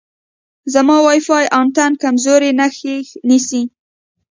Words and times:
زما 0.73 0.97
وای 1.05 1.19
فای 1.27 1.45
انتن 1.61 1.91
کمزورې 2.01 2.49
نښې 2.59 2.97
نیسي. 3.29 3.63